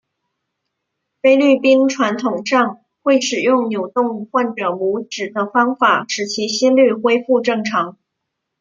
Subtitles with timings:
[1.21, 7.99] 菲律宾传统上会使用扭动患者拇趾的方法使其心律恢复正常。